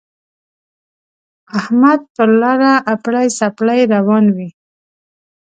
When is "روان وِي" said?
3.93-4.49